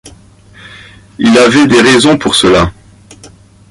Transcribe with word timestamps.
Il 1.19 1.31
y 1.31 1.37
avait 1.37 1.67
des 1.67 1.79
raisons 1.79 2.17
pour 2.17 2.33
cela. 2.33 2.71